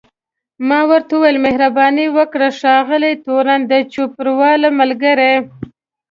ما 0.67 0.79
ورته 0.89 1.11
وویل 1.15 1.37
مهرباني 1.45 2.05
وکړئ 2.17 2.49
ښاغلی 2.59 3.13
تورن، 3.25 3.61
د 3.71 3.73
چوپړوال 3.93 4.61
ملګری. 4.79 5.33